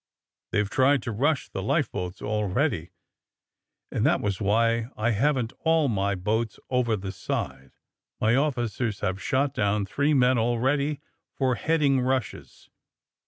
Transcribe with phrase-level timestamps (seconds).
[0.51, 2.89] They've tried to rush the life boats already,
[3.91, 7.73] and that was why I haven't all my boats over the side.
[8.19, 11.01] My officers have shot down three men, already,
[11.35, 12.67] for heading rushes.